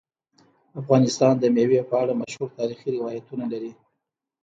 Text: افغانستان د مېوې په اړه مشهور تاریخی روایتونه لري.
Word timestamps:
افغانستان 0.81 1.33
د 1.39 1.43
مېوې 1.55 1.81
په 1.89 1.95
اړه 2.01 2.13
مشهور 2.21 2.49
تاریخی 2.59 2.89
روایتونه 2.97 3.45
لري. 3.53 3.71